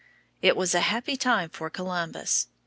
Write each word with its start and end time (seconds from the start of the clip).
It 0.41 0.57
was 0.57 0.73
a 0.73 0.79
happy 0.79 1.15
time 1.15 1.51
for 1.51 1.69
Columbus. 1.69 2.47